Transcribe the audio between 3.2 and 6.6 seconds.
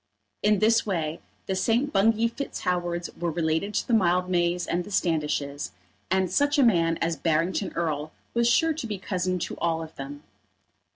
related to the Mildmays and Standishes, and such